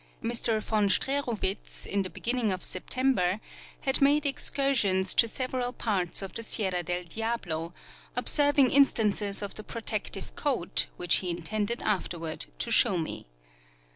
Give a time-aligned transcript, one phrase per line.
[0.23, 3.39] Mr von StreeruAvitz in the beginning of September
[3.81, 7.71] had made excursions to several parts of the Sierra del Diablo,
[8.15, 13.27] observing instances of the j)rotective coat, Avhich he intended afterAvard to shoAv me.